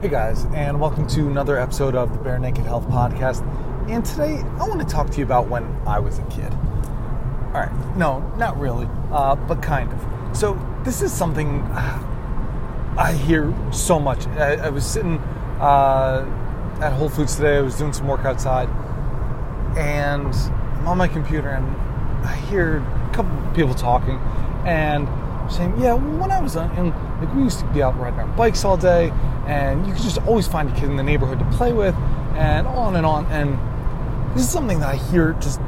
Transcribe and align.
Hey 0.00 0.08
guys, 0.08 0.46
and 0.54 0.80
welcome 0.80 1.06
to 1.08 1.28
another 1.28 1.58
episode 1.58 1.94
of 1.94 2.10
the 2.14 2.18
Bare 2.20 2.38
Naked 2.38 2.64
Health 2.64 2.86
Podcast. 2.88 3.46
And 3.90 4.02
today 4.02 4.38
I 4.58 4.66
want 4.66 4.80
to 4.80 4.86
talk 4.86 5.10
to 5.10 5.18
you 5.18 5.24
about 5.24 5.48
when 5.48 5.62
I 5.86 5.98
was 5.98 6.18
a 6.18 6.22
kid. 6.22 6.50
All 6.54 7.60
right, 7.60 7.96
no, 7.98 8.20
not 8.38 8.58
really, 8.58 8.88
uh, 9.12 9.34
but 9.34 9.62
kind 9.62 9.92
of. 9.92 10.34
So, 10.34 10.58
this 10.84 11.02
is 11.02 11.12
something 11.12 11.60
uh, 11.60 12.94
I 12.96 13.12
hear 13.12 13.54
so 13.72 14.00
much. 14.00 14.26
I, 14.28 14.54
I 14.54 14.68
was 14.70 14.86
sitting 14.86 15.18
uh, 15.60 16.24
at 16.80 16.94
Whole 16.94 17.10
Foods 17.10 17.36
today, 17.36 17.58
I 17.58 17.60
was 17.60 17.76
doing 17.76 17.92
some 17.92 18.08
work 18.08 18.24
outside, 18.24 18.70
and 19.76 20.34
I'm 20.78 20.88
on 20.88 20.96
my 20.96 21.08
computer 21.08 21.50
and 21.50 22.26
I 22.26 22.36
hear 22.36 22.78
a 22.78 23.10
couple 23.12 23.36
people 23.52 23.74
talking, 23.74 24.16
and 24.64 25.06
saying, 25.52 25.78
yeah, 25.78 25.92
when 25.92 26.30
I 26.30 26.40
was 26.40 26.54
young, 26.54 26.70
and 26.78 26.88
like 27.20 27.34
we 27.34 27.42
used 27.42 27.58
to 27.58 27.66
be 27.66 27.82
out 27.82 27.98
riding 28.00 28.18
our 28.18 28.26
bikes 28.28 28.64
all 28.64 28.78
day, 28.78 29.12
and 29.50 29.84
you 29.84 29.92
could 29.92 30.02
just 30.02 30.18
always 30.18 30.46
find 30.46 30.70
a 30.70 30.74
kid 30.74 30.84
in 30.84 30.96
the 30.96 31.02
neighborhood 31.02 31.40
to 31.40 31.44
play 31.56 31.72
with, 31.72 31.94
and 32.36 32.68
on 32.68 32.94
and 32.94 33.04
on. 33.04 33.26
And 33.26 33.58
this 34.36 34.44
is 34.44 34.50
something 34.50 34.78
that 34.78 34.88
I 34.88 34.96
hear 34.96 35.32
just 35.40 35.60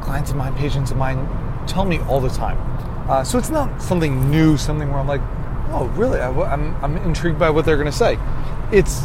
clients 0.00 0.30
of 0.30 0.36
mine, 0.36 0.54
patients 0.54 0.90
of 0.90 0.96
mine 0.96 1.28
tell 1.66 1.84
me 1.84 2.00
all 2.08 2.20
the 2.20 2.30
time. 2.30 2.58
Uh, 3.10 3.22
so 3.22 3.36
it's 3.36 3.50
not 3.50 3.82
something 3.82 4.30
new, 4.30 4.56
something 4.56 4.88
where 4.88 4.98
I'm 4.98 5.06
like, 5.06 5.20
oh, 5.68 5.92
really? 5.96 6.18
I, 6.18 6.30
I'm, 6.30 6.74
I'm 6.82 6.96
intrigued 6.98 7.38
by 7.38 7.50
what 7.50 7.66
they're 7.66 7.76
going 7.76 7.84
to 7.84 7.92
say. 7.92 8.18
It's 8.72 9.04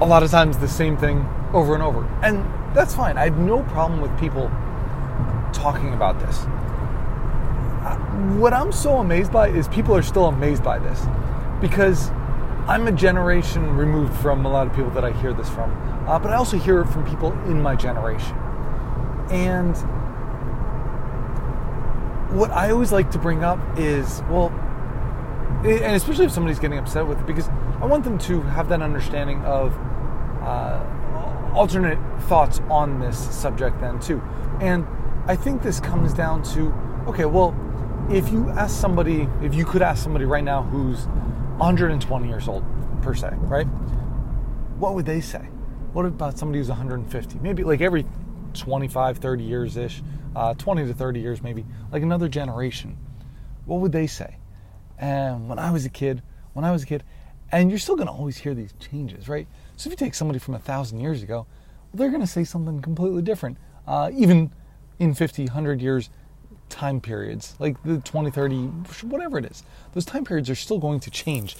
a 0.00 0.06
lot 0.06 0.22
of 0.22 0.30
times 0.30 0.58
the 0.58 0.68
same 0.68 0.96
thing 0.96 1.26
over 1.52 1.74
and 1.74 1.82
over. 1.82 2.06
And 2.22 2.44
that's 2.76 2.94
fine. 2.94 3.18
I 3.18 3.24
have 3.24 3.38
no 3.38 3.64
problem 3.64 4.00
with 4.00 4.16
people 4.20 4.48
talking 5.52 5.94
about 5.94 6.20
this 6.20 6.46
what 8.38 8.52
I'm 8.52 8.72
so 8.72 8.98
amazed 8.98 9.32
by 9.32 9.48
is 9.48 9.68
people 9.68 9.94
are 9.94 10.02
still 10.02 10.26
amazed 10.26 10.62
by 10.64 10.78
this 10.78 11.06
because 11.60 12.10
I'm 12.68 12.88
a 12.88 12.92
generation 12.92 13.76
removed 13.76 14.12
from 14.14 14.44
a 14.44 14.48
lot 14.48 14.66
of 14.66 14.74
people 14.74 14.90
that 14.90 15.04
I 15.04 15.12
hear 15.12 15.32
this 15.32 15.48
from, 15.48 15.70
uh, 16.08 16.18
but 16.18 16.32
I 16.32 16.34
also 16.34 16.58
hear 16.58 16.80
it 16.80 16.86
from 16.86 17.08
people 17.08 17.32
in 17.44 17.62
my 17.62 17.76
generation. 17.76 18.36
And 19.30 19.76
what 22.36 22.50
I 22.50 22.70
always 22.70 22.90
like 22.90 23.12
to 23.12 23.18
bring 23.18 23.44
up 23.44 23.60
is, 23.78 24.20
well, 24.28 24.48
and 25.64 25.94
especially 25.94 26.24
if 26.24 26.32
somebody's 26.32 26.58
getting 26.58 26.78
upset 26.78 27.06
with 27.06 27.20
it, 27.20 27.26
because 27.26 27.48
I 27.80 27.86
want 27.86 28.02
them 28.02 28.18
to 28.18 28.40
have 28.42 28.68
that 28.70 28.82
understanding 28.82 29.44
of 29.44 29.72
uh, 30.42 30.84
alternate 31.54 31.98
thoughts 32.22 32.60
on 32.68 32.98
this 32.98 33.16
subject, 33.16 33.80
then 33.80 34.00
too. 34.00 34.20
And 34.60 34.84
I 35.26 35.36
think 35.36 35.62
this 35.62 35.78
comes 35.78 36.12
down 36.12 36.42
to, 36.54 36.72
okay, 37.06 37.26
well, 37.26 37.54
if 38.10 38.32
you 38.32 38.50
ask 38.50 38.76
somebody, 38.76 39.28
if 39.40 39.54
you 39.54 39.64
could 39.64 39.82
ask 39.82 40.02
somebody 40.02 40.24
right 40.24 40.44
now 40.44 40.64
who's 40.64 41.06
120 41.58 42.28
years 42.28 42.48
old, 42.48 42.64
per 43.02 43.14
se, 43.14 43.30
right? 43.42 43.66
What 44.78 44.94
would 44.94 45.06
they 45.06 45.20
say? 45.20 45.48
What 45.92 46.04
about 46.04 46.38
somebody 46.38 46.58
who's 46.58 46.68
150? 46.68 47.38
Maybe 47.38 47.64
like 47.64 47.80
every 47.80 48.04
25, 48.52 49.18
30 49.18 49.44
years 49.44 49.76
ish, 49.76 50.02
uh, 50.34 50.52
20 50.54 50.86
to 50.86 50.92
30 50.92 51.20
years 51.20 51.42
maybe, 51.42 51.64
like 51.90 52.02
another 52.02 52.28
generation. 52.28 52.98
What 53.64 53.80
would 53.80 53.92
they 53.92 54.06
say? 54.06 54.36
And 54.98 55.48
when 55.48 55.58
I 55.58 55.70
was 55.70 55.86
a 55.86 55.90
kid, 55.90 56.22
when 56.52 56.64
I 56.64 56.72
was 56.72 56.82
a 56.82 56.86
kid, 56.86 57.04
and 57.50 57.70
you're 57.70 57.78
still 57.78 57.96
going 57.96 58.08
to 58.08 58.12
always 58.12 58.36
hear 58.36 58.54
these 58.54 58.74
changes, 58.78 59.28
right? 59.28 59.46
So 59.76 59.88
if 59.88 59.92
you 59.92 59.96
take 59.96 60.14
somebody 60.14 60.38
from 60.38 60.54
a 60.54 60.58
thousand 60.58 61.00
years 61.00 61.22
ago, 61.22 61.46
well, 61.92 61.94
they're 61.94 62.10
going 62.10 62.20
to 62.20 62.26
say 62.26 62.44
something 62.44 62.82
completely 62.82 63.22
different. 63.22 63.56
Uh, 63.86 64.10
even 64.12 64.52
in 64.98 65.14
50, 65.14 65.44
100 65.44 65.80
years, 65.80 66.10
time 66.68 67.00
periods, 67.00 67.54
like 67.58 67.82
the 67.82 67.98
20, 67.98 68.30
30, 68.30 68.56
whatever 69.06 69.38
it 69.38 69.44
is, 69.44 69.62
those 69.92 70.04
time 70.04 70.24
periods 70.24 70.50
are 70.50 70.54
still 70.54 70.78
going 70.78 71.00
to 71.00 71.10
change. 71.10 71.56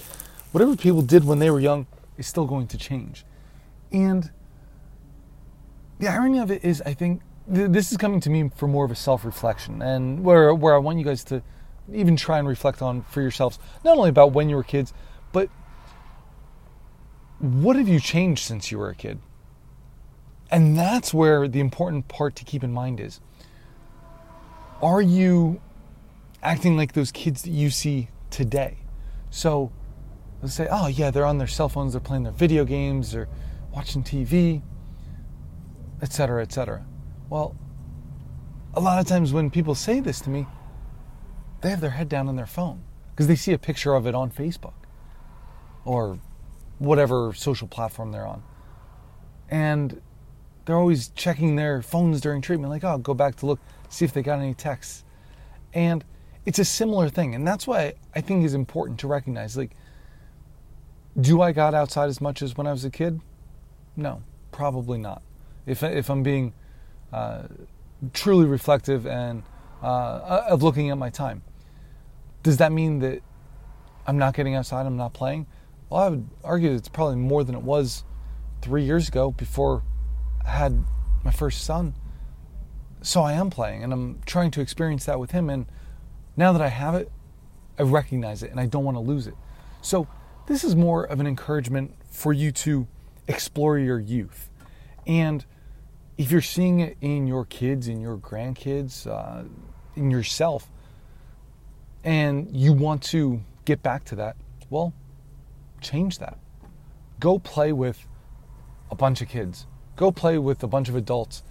Whatever 0.51 0.75
people 0.75 1.01
did 1.01 1.25
when 1.25 1.39
they 1.39 1.49
were 1.49 1.59
young 1.59 1.87
is 2.17 2.27
still 2.27 2.45
going 2.45 2.67
to 2.67 2.77
change. 2.77 3.25
And 3.91 4.31
the 5.99 6.07
irony 6.07 6.39
of 6.39 6.51
it 6.51 6.63
is, 6.63 6.81
I 6.85 6.93
think 6.93 7.21
th- 7.53 7.71
this 7.71 7.91
is 7.91 7.97
coming 7.97 8.19
to 8.21 8.29
me 8.29 8.49
for 8.55 8.67
more 8.67 8.85
of 8.85 8.91
a 8.91 8.95
self 8.95 9.25
reflection, 9.25 9.81
and 9.81 10.23
where, 10.23 10.53
where 10.53 10.75
I 10.75 10.77
want 10.77 10.99
you 10.99 11.05
guys 11.05 11.23
to 11.25 11.41
even 11.93 12.15
try 12.15 12.39
and 12.39 12.47
reflect 12.47 12.81
on 12.81 13.03
for 13.03 13.21
yourselves, 13.21 13.59
not 13.83 13.97
only 13.97 14.09
about 14.09 14.33
when 14.33 14.49
you 14.49 14.55
were 14.55 14.63
kids, 14.63 14.93
but 15.31 15.49
what 17.39 17.75
have 17.75 17.87
you 17.87 17.99
changed 17.99 18.43
since 18.43 18.71
you 18.71 18.77
were 18.77 18.89
a 18.89 18.95
kid? 18.95 19.19
And 20.49 20.77
that's 20.77 21.13
where 21.13 21.47
the 21.47 21.59
important 21.59 22.07
part 22.07 22.35
to 22.37 22.45
keep 22.45 22.63
in 22.63 22.71
mind 22.71 22.99
is 22.99 23.19
are 24.81 25.01
you 25.01 25.61
acting 26.43 26.77
like 26.77 26.93
those 26.93 27.11
kids 27.11 27.41
that 27.43 27.51
you 27.51 27.69
see 27.69 28.09
today? 28.29 28.77
So 29.29 29.71
let's 30.41 30.53
say, 30.53 30.67
oh, 30.69 30.87
yeah, 30.87 31.11
they're 31.11 31.25
on 31.25 31.37
their 31.37 31.47
cell 31.47 31.69
phones, 31.69 31.93
they're 31.93 31.99
playing 31.99 32.23
their 32.23 32.33
video 32.33 32.65
games, 32.65 33.11
they're 33.11 33.29
watching 33.73 34.03
TV, 34.03 34.61
etc., 36.01 36.41
etc. 36.41 36.85
Well, 37.29 37.55
a 38.73 38.79
lot 38.79 38.99
of 38.99 39.07
times 39.07 39.33
when 39.33 39.49
people 39.49 39.75
say 39.75 39.99
this 39.99 40.21
to 40.21 40.29
me, 40.29 40.45
they 41.61 41.69
have 41.69 41.81
their 41.81 41.91
head 41.91 42.09
down 42.09 42.27
on 42.27 42.35
their 42.35 42.45
phone 42.45 42.83
because 43.11 43.27
they 43.27 43.35
see 43.35 43.53
a 43.53 43.57
picture 43.57 43.95
of 43.95 44.05
it 44.05 44.13
on 44.13 44.29
Facebook 44.29 44.73
or 45.85 46.19
whatever 46.77 47.33
social 47.33 47.67
platform 47.67 48.11
they're 48.11 48.27
on. 48.27 48.43
And 49.49 50.01
they're 50.65 50.77
always 50.77 51.09
checking 51.09 51.55
their 51.55 51.81
phones 51.81 52.21
during 52.21 52.41
treatment, 52.41 52.69
like, 52.69 52.83
oh, 52.83 52.97
go 52.97 53.13
back 53.13 53.37
to 53.37 53.45
look 53.45 53.59
see 53.89 54.05
if 54.05 54.13
they 54.13 54.21
got 54.21 54.39
any 54.39 54.53
texts. 54.53 55.03
And 55.73 56.03
it's 56.45 56.59
a 56.59 56.65
similar 56.65 57.09
thing. 57.09 57.35
And 57.35 57.47
that's 57.47 57.67
why 57.67 57.93
I 58.15 58.21
think 58.21 58.45
is 58.45 58.53
important 58.53 58.99
to 59.01 59.07
recognize 59.07 59.57
like, 59.57 59.71
do 61.19 61.41
I 61.41 61.51
got 61.51 61.73
outside 61.73 62.09
as 62.09 62.21
much 62.21 62.41
as 62.41 62.55
when 62.55 62.67
I 62.67 62.71
was 62.71 62.85
a 62.85 62.89
kid? 62.89 63.19
No, 63.95 64.21
probably 64.51 64.97
not. 64.97 65.21
If, 65.65 65.83
if 65.83 66.09
I'm 66.09 66.23
being 66.23 66.53
uh, 67.11 67.43
truly 68.13 68.45
reflective 68.45 69.05
and 69.07 69.43
uh, 69.81 70.45
of 70.47 70.63
looking 70.63 70.89
at 70.89 70.97
my 70.97 71.09
time, 71.09 71.41
does 72.43 72.57
that 72.57 72.71
mean 72.71 72.99
that 72.99 73.21
I'm 74.05 74.17
not 74.17 74.35
getting 74.35 74.55
outside, 74.55 74.85
I'm 74.85 74.95
not 74.95 75.13
playing? 75.13 75.47
Well, 75.89 76.01
I 76.01 76.09
would 76.09 76.29
argue 76.43 76.71
it's 76.73 76.89
probably 76.89 77.15
more 77.15 77.43
than 77.43 77.55
it 77.55 77.61
was 77.61 78.03
three 78.61 78.83
years 78.83 79.07
ago 79.07 79.31
before 79.31 79.83
I 80.45 80.51
had 80.51 80.83
my 81.23 81.31
first 81.31 81.63
son 81.63 81.95
so 83.01 83.21
I 83.21 83.33
am 83.33 83.49
playing 83.49 83.83
and 83.83 83.93
I'm 83.93 84.21
trying 84.25 84.51
to 84.51 84.61
experience 84.61 85.05
that 85.05 85.19
with 85.19 85.31
him. 85.31 85.49
And 85.49 85.65
now 86.35 86.51
that 86.53 86.61
I 86.61 86.69
have 86.69 86.95
it, 86.95 87.11
I 87.79 87.83
recognize 87.83 88.43
it 88.43 88.51
and 88.51 88.59
I 88.59 88.65
don't 88.65 88.83
want 88.83 88.95
to 88.95 89.01
lose 89.01 89.27
it. 89.27 89.35
So 89.81 90.07
this 90.47 90.63
is 90.63 90.75
more 90.75 91.03
of 91.03 91.19
an 91.19 91.27
encouragement 91.27 91.93
for 92.09 92.33
you 92.33 92.51
to 92.51 92.87
explore 93.27 93.77
your 93.77 93.99
youth. 93.99 94.49
And 95.05 95.45
if 96.17 96.31
you're 96.31 96.41
seeing 96.41 96.79
it 96.79 96.97
in 97.01 97.27
your 97.27 97.45
kids, 97.45 97.87
in 97.87 98.01
your 98.01 98.17
grandkids, 98.17 99.05
uh, 99.05 99.43
in 99.95 100.09
yourself, 100.09 100.69
and 102.03 102.55
you 102.55 102.73
want 102.73 103.03
to 103.03 103.41
get 103.65 103.83
back 103.83 104.05
to 104.05 104.15
that, 104.15 104.35
well, 104.69 104.93
change 105.81 106.19
that. 106.19 106.37
Go 107.19 107.39
play 107.39 107.71
with 107.71 108.07
a 108.89 108.95
bunch 108.95 109.21
of 109.21 109.29
kids. 109.29 109.65
Go 109.95 110.11
play 110.11 110.37
with 110.37 110.63
a 110.63 110.67
bunch 110.67 110.89
of 110.89 110.95
adults 110.95 111.43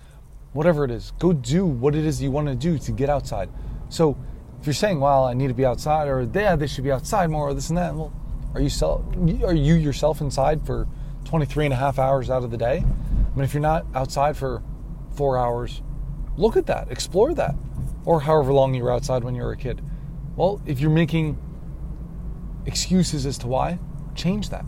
whatever 0.56 0.84
it 0.84 0.90
is. 0.90 1.12
Go 1.18 1.32
do 1.32 1.66
what 1.66 1.94
it 1.94 2.04
is 2.04 2.20
you 2.20 2.30
want 2.30 2.48
to 2.48 2.54
do 2.54 2.78
to 2.78 2.92
get 2.92 3.08
outside. 3.10 3.48
So 3.88 4.16
if 4.60 4.66
you're 4.66 4.74
saying, 4.74 4.98
well, 4.98 5.24
I 5.24 5.34
need 5.34 5.48
to 5.48 5.54
be 5.54 5.66
outside, 5.66 6.08
or 6.08 6.22
yeah, 6.22 6.56
they 6.56 6.66
should 6.66 6.82
be 6.82 6.90
outside 6.90 7.30
more, 7.30 7.48
or 7.48 7.54
this 7.54 7.68
and 7.68 7.78
that, 7.78 7.94
well, 7.94 8.12
are 8.54 8.60
you, 8.60 8.70
self, 8.70 9.04
are 9.44 9.54
you 9.54 9.74
yourself 9.74 10.20
inside 10.20 10.64
for 10.64 10.88
23 11.24 11.66
and 11.66 11.74
a 11.74 11.76
half 11.76 11.98
hours 11.98 12.30
out 12.30 12.42
of 12.42 12.50
the 12.50 12.56
day? 12.56 12.78
I 12.78 13.36
mean, 13.36 13.44
if 13.44 13.52
you're 13.52 13.60
not 13.60 13.86
outside 13.94 14.36
for 14.36 14.62
four 15.14 15.36
hours, 15.36 15.82
look 16.36 16.56
at 16.56 16.66
that, 16.66 16.90
explore 16.90 17.34
that, 17.34 17.54
or 18.04 18.20
however 18.22 18.52
long 18.52 18.74
you 18.74 18.82
were 18.82 18.92
outside 18.92 19.24
when 19.24 19.34
you 19.34 19.42
were 19.42 19.52
a 19.52 19.56
kid. 19.56 19.82
Well, 20.36 20.62
if 20.64 20.80
you're 20.80 20.90
making 20.90 21.38
excuses 22.64 23.26
as 23.26 23.38
to 23.38 23.46
why, 23.46 23.78
change 24.14 24.48
that. 24.50 24.64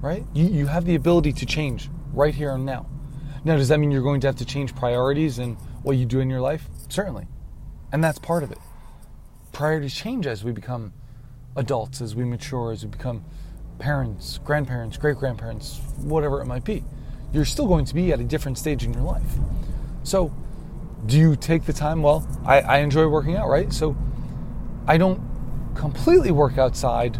Right? 0.00 0.26
You, 0.32 0.46
you 0.46 0.66
have 0.66 0.84
the 0.84 0.94
ability 0.94 1.34
to 1.34 1.46
change 1.46 1.90
right 2.12 2.34
here 2.34 2.52
and 2.52 2.64
now. 2.66 2.86
Now, 3.44 3.56
does 3.56 3.68
that 3.68 3.78
mean 3.78 3.90
you're 3.90 4.02
going 4.02 4.20
to 4.20 4.28
have 4.28 4.36
to 4.36 4.44
change 4.44 4.74
priorities 4.74 5.38
and 5.38 5.56
what 5.82 5.96
you 5.96 6.06
do 6.06 6.20
in 6.20 6.30
your 6.30 6.40
life? 6.40 6.68
Certainly. 6.88 7.26
And 7.90 8.02
that's 8.02 8.18
part 8.18 8.42
of 8.42 8.52
it. 8.52 8.58
Priorities 9.52 9.94
change 9.94 10.26
as 10.26 10.44
we 10.44 10.52
become 10.52 10.92
adults, 11.56 12.00
as 12.00 12.14
we 12.14 12.24
mature, 12.24 12.70
as 12.72 12.84
we 12.84 12.90
become 12.90 13.24
parents, 13.78 14.38
grandparents, 14.44 14.96
great 14.96 15.16
grandparents, 15.16 15.80
whatever 15.98 16.40
it 16.40 16.46
might 16.46 16.64
be. 16.64 16.84
You're 17.32 17.44
still 17.44 17.66
going 17.66 17.84
to 17.86 17.94
be 17.94 18.12
at 18.12 18.20
a 18.20 18.24
different 18.24 18.58
stage 18.58 18.84
in 18.84 18.92
your 18.94 19.02
life. 19.02 19.34
So, 20.04 20.34
do 21.06 21.18
you 21.18 21.34
take 21.34 21.64
the 21.64 21.72
time? 21.72 22.02
Well, 22.02 22.26
I, 22.44 22.60
I 22.60 22.78
enjoy 22.78 23.08
working 23.08 23.36
out, 23.36 23.48
right? 23.48 23.72
So, 23.72 23.96
I 24.86 24.98
don't 24.98 25.20
completely 25.74 26.30
work 26.30 26.58
outside, 26.58 27.18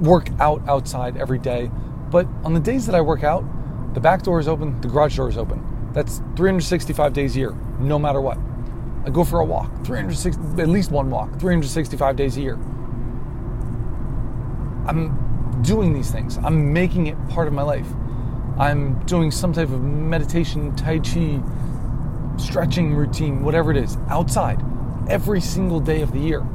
work 0.00 0.28
out 0.38 0.66
outside 0.68 1.16
every 1.16 1.38
day, 1.38 1.70
but 2.10 2.26
on 2.44 2.54
the 2.54 2.60
days 2.60 2.86
that 2.86 2.94
I 2.94 3.00
work 3.00 3.24
out, 3.24 3.44
the 3.96 4.00
back 4.00 4.22
door 4.22 4.38
is 4.38 4.46
open, 4.46 4.78
the 4.82 4.88
garage 4.88 5.16
door 5.16 5.30
is 5.30 5.38
open. 5.38 5.90
That's 5.94 6.18
365 6.36 7.14
days 7.14 7.34
a 7.34 7.38
year, 7.38 7.56
no 7.80 7.98
matter 7.98 8.20
what. 8.20 8.36
I 9.06 9.08
go 9.08 9.24
for 9.24 9.40
a 9.40 9.44
walk, 9.44 9.70
360, 9.86 10.60
at 10.60 10.68
least 10.68 10.90
one 10.90 11.08
walk, 11.08 11.30
365 11.40 12.14
days 12.14 12.36
a 12.36 12.42
year. 12.42 12.56
I'm 14.86 15.62
doing 15.62 15.94
these 15.94 16.10
things. 16.10 16.36
I'm 16.36 16.74
making 16.74 17.06
it 17.06 17.16
part 17.30 17.48
of 17.48 17.54
my 17.54 17.62
life. 17.62 17.86
I'm 18.58 19.02
doing 19.06 19.30
some 19.30 19.54
type 19.54 19.70
of 19.70 19.80
meditation, 19.82 20.76
Tai 20.76 20.98
Chi, 20.98 21.40
stretching 22.36 22.94
routine, 22.94 23.42
whatever 23.42 23.70
it 23.70 23.78
is, 23.78 23.96
outside 24.10 24.62
every 25.08 25.40
single 25.40 25.80
day 25.80 26.02
of 26.02 26.12
the 26.12 26.20
year. 26.20 26.46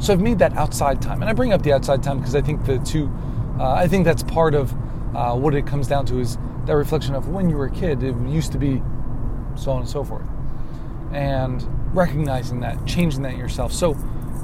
So 0.00 0.14
I've 0.14 0.22
made 0.22 0.38
that 0.38 0.54
outside 0.54 1.02
time. 1.02 1.20
And 1.20 1.28
I 1.28 1.34
bring 1.34 1.52
up 1.52 1.60
the 1.60 1.74
outside 1.74 2.02
time 2.02 2.20
because 2.20 2.34
I 2.34 2.40
think 2.40 2.64
the 2.64 2.78
two, 2.78 3.12
uh, 3.58 3.74
I 3.74 3.88
think 3.88 4.06
that's 4.06 4.22
part 4.22 4.54
of 4.54 4.72
uh, 5.14 5.34
what 5.34 5.54
it 5.54 5.66
comes 5.66 5.86
down 5.86 6.06
to 6.06 6.18
is 6.18 6.38
that 6.66 6.74
reflection 6.74 7.14
of 7.14 7.28
when 7.28 7.48
you 7.48 7.56
were 7.56 7.66
a 7.66 7.70
kid, 7.70 8.02
it 8.02 8.14
used 8.28 8.52
to 8.52 8.58
be 8.58 8.82
so 9.56 9.72
on 9.72 9.80
and 9.80 9.88
so 9.88 10.04
forth. 10.04 10.26
And 11.12 11.64
recognizing 11.94 12.60
that, 12.60 12.86
changing 12.86 13.22
that 13.22 13.36
yourself. 13.36 13.72
So 13.72 13.94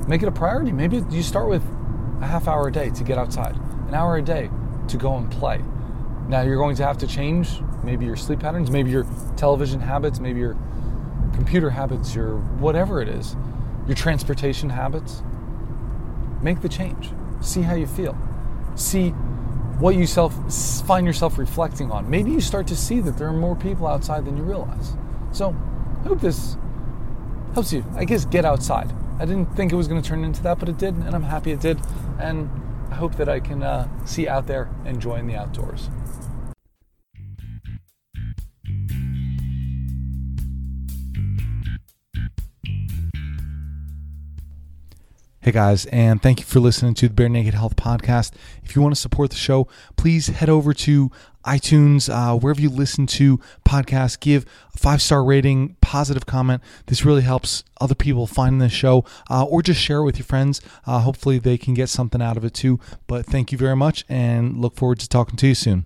make 0.09 0.23
it 0.23 0.29
a 0.29 0.33
priority. 0.33 0.73
Maybe 0.73 1.03
you 1.11 1.23
start 1.23 1.49
with 1.49 1.63
a 2.21 2.27
half 2.27 2.49
hour 2.49 2.69
a 2.69 2.73
day 2.73 2.91
to 2.91 3.05
get 3.05 3.19
outside, 3.19 3.57
an 3.89 3.95
hour 3.95 4.17
a 4.17 4.23
day 4.23 4.51
to 4.89 4.97
go 4.97 5.17
and 5.17 5.31
play. 5.31 5.61
Now 6.29 6.43
you're 6.43 6.57
going 6.57 6.77
to 6.77 6.85
have 6.85 6.99
to 6.99 7.07
change 7.07 7.61
maybe 7.83 8.07
your 8.07 8.17
sleep 8.17 8.41
patterns, 8.41 8.71
maybe 8.71 8.91
your 8.91 9.07
television 9.37 9.81
habits, 9.81 10.21
maybe 10.21 10.41
your 10.41 10.57
computer 11.35 11.71
habits, 11.71 12.15
your 12.15 12.39
whatever 12.39 13.03
it 13.03 13.09
is, 13.09 13.37
your 13.87 13.95
transportation 13.95 14.71
habits. 14.71 15.23
Make 16.41 16.63
the 16.63 16.69
change. 16.69 17.11
See 17.41 17.63
how 17.63 17.75
you 17.75 17.87
feel. 17.87 18.17
See 18.75 19.15
what 19.79 19.97
you 19.97 20.07
self 20.07 20.35
find 20.87 21.07
yourself 21.07 21.39
reflecting 21.39 21.91
on. 21.91 22.09
Maybe 22.09 22.31
you 22.31 22.41
start 22.41 22.67
to 22.69 22.77
see 22.77 23.01
that 23.01 23.17
there 23.17 23.29
are 23.29 23.33
more 23.33 23.57
people 23.57 23.87
outside 23.87 24.25
than 24.25 24.37
you 24.37 24.43
realize. 24.43 24.95
So, 25.33 25.55
I 26.05 26.09
hope 26.09 26.21
this 26.21 26.57
helps 27.55 27.73
you. 27.73 27.85
I 27.97 28.05
guess 28.05 28.25
get 28.25 28.45
outside. 28.45 28.93
I 29.19 29.25
didn't 29.25 29.47
think 29.57 29.73
it 29.73 29.77
was 29.77 29.89
going 29.89 30.03
to 30.03 30.09
turn 30.09 30.25
into 30.25 30.43
that, 30.43 30.59
but 30.59 30.69
it 30.69 30.77
did, 30.77 30.95
and 30.95 31.15
I'm 31.15 31.23
happy 31.23 31.53
it 31.53 31.61
did. 31.61 31.81
And 32.19 32.51
I 32.91 32.97
hope 32.97 33.17
that 33.17 33.29
I 33.29 33.41
can 33.41 33.63
uh, 33.63 33.89
see 34.05 34.29
out 34.29 34.47
there 34.47 34.69
enjoying 34.85 35.27
the 35.27 35.37
outdoors. 35.37 35.89
Hey 45.45 45.53
guys, 45.53 45.85
and 45.93 46.23
thank 46.23 46.41
you 46.41 46.47
for 46.47 46.59
listening 46.59 46.95
to 46.95 47.07
the 47.07 47.13
Bare 47.13 47.29
Naked 47.29 47.53
Health 47.53 47.77
Podcast. 47.77 48.33
If 48.63 48.75
you 48.75 48.81
want 48.81 48.95
to 48.95 49.01
support 49.01 49.29
the 49.29 49.37
show, 49.37 49.69
please 49.95 50.29
head 50.29 50.49
over 50.49 50.73
to 50.73 51.11
iTunes, 51.45 52.09
uh, 52.09 52.35
wherever 52.39 52.63
you 52.63 52.71
listen 52.71 53.07
to 53.09 53.39
podcasts, 53.63 54.19
give 54.19 54.47
a 54.75 54.79
five 54.79 55.03
star 55.03 55.23
rating, 55.23 55.77
positive 55.83 56.25
comment. 56.25 56.63
This 56.87 57.05
really 57.05 57.21
helps 57.21 57.63
other 57.79 57.95
people 57.95 58.27
find 58.27 58.59
this 58.59 58.73
show, 58.73 59.05
uh, 59.29 59.45
or 59.45 59.61
just 59.61 59.83
share 59.83 59.99
it 59.99 60.05
with 60.05 60.17
your 60.17 60.25
friends. 60.25 60.63
Uh, 60.87 61.01
hopefully, 61.01 61.39
they 61.39 61.59
can 61.59 61.75
get 61.75 61.91
something 61.91 62.23
out 62.23 62.39
of 62.39 62.45
it 62.47 62.55
too. 62.55 62.81
But 63.07 63.27
thank 63.27 63.53
you 63.53 63.59
very 63.59 63.77
much, 63.77 64.07
and 64.09 64.57
look 64.57 64.77
forward 64.77 64.99
to 65.01 65.09
talking 65.11 65.37
to 65.37 65.49
you 65.49 65.55
soon. 65.55 65.85